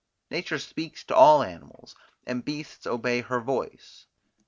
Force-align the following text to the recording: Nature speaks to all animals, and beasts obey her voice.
Nature 0.31 0.57
speaks 0.57 1.03
to 1.03 1.15
all 1.15 1.43
animals, 1.43 1.95
and 2.25 2.43
beasts 2.43 2.87
obey 2.87 3.21
her 3.21 3.39
voice. 3.39 4.07